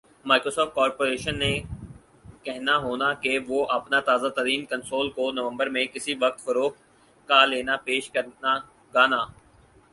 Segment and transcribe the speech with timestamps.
[0.25, 1.51] Microsoft corporation نے
[2.43, 6.79] کہنا ہونا کہ وُہ اپنا تازہ ترین کنسول کو نومبر میں کِسی وقت فروخت
[7.29, 8.57] کا لینا پیش کرنا
[8.93, 9.21] گانا